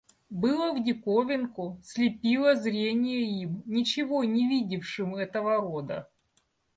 Было 0.31 0.73
в 0.73 0.83
диковинку, 0.83 1.79
слепило 1.83 2.55
зрение 2.55 3.21
им, 3.21 3.61
ничего 3.67 4.23
не 4.23 4.47
видевшим 4.49 5.13
этого 5.15 5.57
рода. 5.57 6.09